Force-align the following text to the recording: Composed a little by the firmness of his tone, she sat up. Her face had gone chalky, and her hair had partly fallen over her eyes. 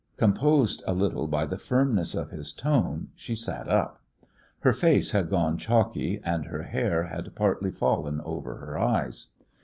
Composed 0.17 0.81
a 0.87 0.95
little 0.95 1.27
by 1.27 1.45
the 1.45 1.59
firmness 1.59 2.15
of 2.15 2.31
his 2.31 2.53
tone, 2.53 3.09
she 3.13 3.35
sat 3.35 3.67
up. 3.67 4.01
Her 4.61 4.73
face 4.73 5.11
had 5.11 5.29
gone 5.29 5.59
chalky, 5.59 6.19
and 6.25 6.45
her 6.47 6.63
hair 6.63 7.03
had 7.03 7.35
partly 7.35 7.69
fallen 7.69 8.19
over 8.21 8.55
her 8.57 8.79
eyes. 8.79 9.27